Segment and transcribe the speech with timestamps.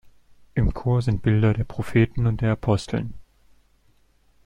[0.55, 3.13] Im Chor sind Bilder der Propheten und der Aposteln.